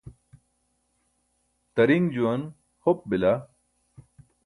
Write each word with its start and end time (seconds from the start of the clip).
tariṅ 1.73 2.03
juwan 2.13 2.41
hop 2.83 2.99
bila 3.09 3.33